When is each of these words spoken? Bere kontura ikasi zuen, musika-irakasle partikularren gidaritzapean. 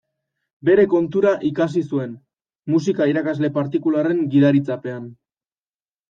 Bere 0.67 0.83
kontura 0.91 1.33
ikasi 1.49 1.83
zuen, 1.89 2.15
musika-irakasle 2.75 3.51
partikularren 3.59 4.23
gidaritzapean. 4.37 5.05